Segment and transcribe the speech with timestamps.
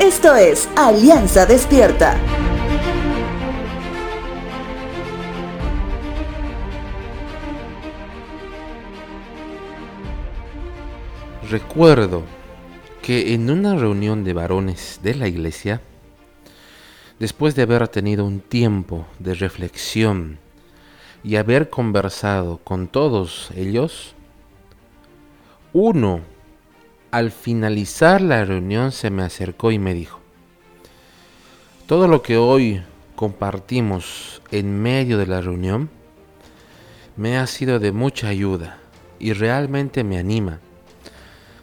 [0.00, 2.16] Esto es Alianza Despierta.
[11.50, 12.22] Recuerdo
[13.02, 15.82] que en una reunión de varones de la iglesia,
[17.18, 20.38] después de haber tenido un tiempo de reflexión
[21.22, 24.14] y haber conversado con todos ellos,
[25.74, 26.22] uno
[27.10, 30.20] al finalizar la reunión se me acercó y me dijo,
[31.86, 32.82] todo lo que hoy
[33.16, 35.90] compartimos en medio de la reunión
[37.16, 38.78] me ha sido de mucha ayuda
[39.18, 40.60] y realmente me anima.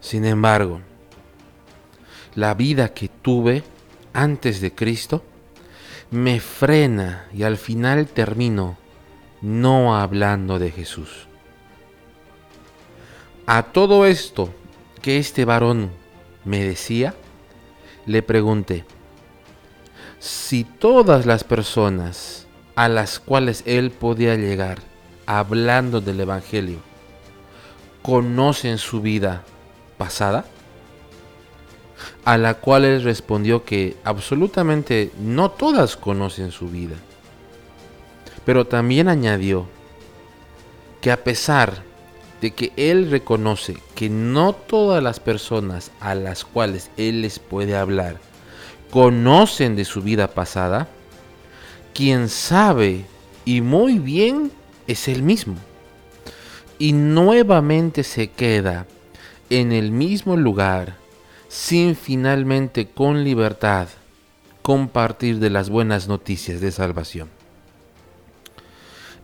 [0.00, 0.80] Sin embargo,
[2.34, 3.64] la vida que tuve
[4.12, 5.24] antes de Cristo
[6.10, 8.76] me frena y al final termino
[9.40, 11.26] no hablando de Jesús.
[13.46, 14.54] A todo esto
[15.00, 15.90] que este varón
[16.44, 17.14] me decía,
[18.06, 18.84] le pregunté,
[20.18, 24.78] si todas las personas a las cuales él podía llegar
[25.26, 26.78] hablando del Evangelio
[28.02, 29.44] conocen su vida
[29.98, 30.44] pasada,
[32.24, 36.96] a la cual él respondió que absolutamente no todas conocen su vida.
[38.44, 39.66] Pero también añadió
[41.00, 41.82] que a pesar
[42.40, 47.76] de que él reconoce que no todas las personas a las cuales él les puede
[47.76, 48.18] hablar
[48.90, 50.88] conocen de su vida pasada,
[51.94, 53.04] quien sabe
[53.44, 54.50] y muy bien
[54.86, 55.56] es él mismo.
[56.78, 58.86] Y nuevamente se queda
[59.48, 60.96] en el mismo lugar
[61.48, 63.88] sin finalmente con libertad
[64.62, 67.39] compartir de las buenas noticias de salvación.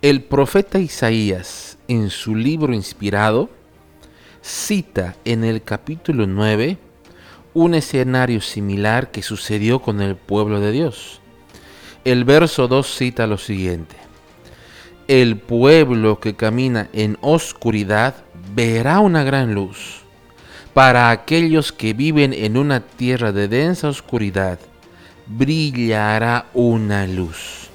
[0.02, 3.48] El profeta Isaías, en su libro inspirado,
[4.42, 6.76] cita en el capítulo 9
[7.54, 11.22] un escenario similar que sucedió con el pueblo de Dios.
[12.04, 13.96] El verso 2 cita lo siguiente.
[15.08, 18.16] El pueblo que camina en oscuridad
[18.54, 20.02] verá una gran luz.
[20.74, 24.58] Para aquellos que viven en una tierra de densa oscuridad,
[25.26, 27.65] brillará una luz.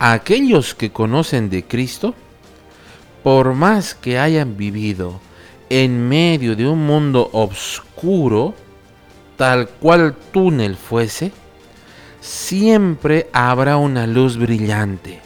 [0.00, 2.14] Aquellos que conocen de Cristo,
[3.22, 5.20] por más que hayan vivido
[5.68, 8.54] en medio de un mundo oscuro,
[9.36, 11.32] tal cual túnel fuese,
[12.20, 15.20] siempre habrá una luz brillante,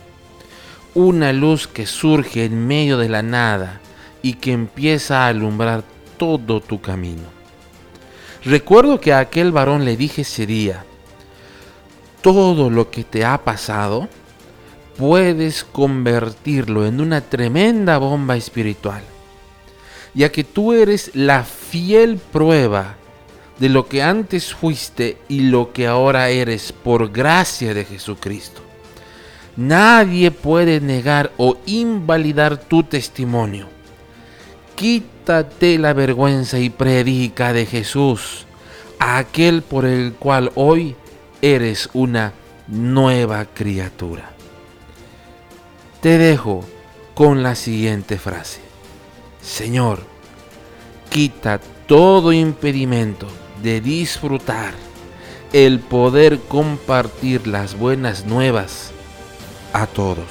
[0.94, 3.80] una luz que surge en medio de la nada
[4.22, 5.84] y que empieza a alumbrar
[6.16, 7.22] todo tu camino.
[8.44, 10.84] Recuerdo que a aquel varón le dije ese día,
[12.22, 14.08] todo lo que te ha pasado,
[14.96, 19.02] puedes convertirlo en una tremenda bomba espiritual,
[20.14, 22.96] ya que tú eres la fiel prueba
[23.58, 28.60] de lo que antes fuiste y lo que ahora eres por gracia de Jesucristo.
[29.56, 33.68] Nadie puede negar o invalidar tu testimonio.
[34.74, 38.46] Quítate la vergüenza y predica de Jesús,
[38.98, 40.96] aquel por el cual hoy
[41.40, 42.32] eres una
[42.66, 44.33] nueva criatura.
[46.04, 46.62] Te dejo
[47.14, 48.60] con la siguiente frase.
[49.40, 50.00] Señor,
[51.08, 53.26] quita todo impedimento
[53.62, 54.74] de disfrutar
[55.54, 58.90] el poder compartir las buenas nuevas
[59.72, 60.28] a todos.